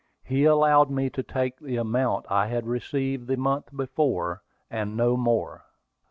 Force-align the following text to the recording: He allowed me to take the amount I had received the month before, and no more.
He 0.23 0.45
allowed 0.45 0.89
me 0.89 1.11
to 1.11 1.21
take 1.21 1.59
the 1.59 1.75
amount 1.77 2.25
I 2.27 2.47
had 2.47 2.65
received 2.65 3.27
the 3.27 3.37
month 3.37 3.69
before, 3.71 4.41
and 4.67 4.97
no 4.97 5.15
more. 5.15 5.63